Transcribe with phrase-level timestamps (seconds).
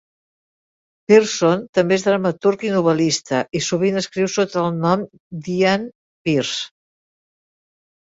[1.11, 5.07] Pierson també és dramaturg i novel·lista, i sovint escriu sota el nom
[5.45, 5.89] d'Ian
[6.27, 6.61] Pierce.